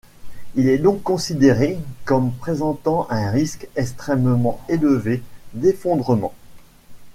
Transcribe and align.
Il 0.55 0.67
est 0.67 0.79
donc 0.79 1.03
considéré 1.03 1.77
comme 2.05 2.33
présentant 2.33 3.05
un 3.11 3.29
risque 3.29 3.67
extrêmement 3.75 4.59
élevé 4.67 5.21
d'effondrement. 5.53 6.33